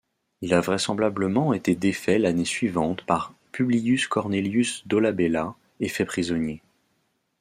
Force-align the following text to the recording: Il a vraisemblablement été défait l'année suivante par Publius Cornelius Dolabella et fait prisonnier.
Il 0.41 0.55
a 0.55 0.61
vraisemblablement 0.61 1.53
été 1.53 1.75
défait 1.75 2.17
l'année 2.17 2.43
suivante 2.43 3.05
par 3.05 3.35
Publius 3.51 4.07
Cornelius 4.07 4.81
Dolabella 4.87 5.53
et 5.79 5.89
fait 5.89 6.05
prisonnier. 6.05 6.63